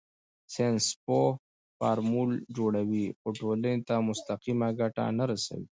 [0.53, 1.27] ساینسپوه
[1.77, 5.67] فورمول جوړوي خو ټولنې ته مستقیمه ګټه نه رسوي.